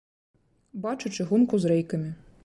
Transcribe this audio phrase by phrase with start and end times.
[0.85, 2.11] Бачу чыгунку з рэйкамі.